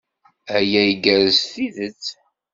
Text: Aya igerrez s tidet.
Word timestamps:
Aya 0.57 0.81
igerrez 0.93 1.35
s 1.41 1.51
tidet. 1.53 2.03